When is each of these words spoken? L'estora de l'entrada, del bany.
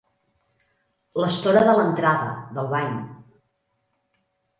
L'estora 1.23 1.61
de 1.67 1.75
l'entrada, 1.79 2.31
del 2.57 2.71
bany. 2.73 2.95